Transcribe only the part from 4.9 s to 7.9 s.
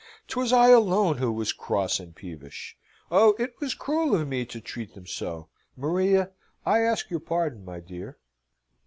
them so! Maria, I ask your pardon, my